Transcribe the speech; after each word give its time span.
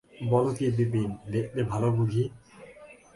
বল 0.29 0.45
কী 0.57 0.65
বিপিন, 0.77 1.09
দেখতে 1.27 1.59
ভালো 1.63 1.87
বুঝি? 1.91 2.23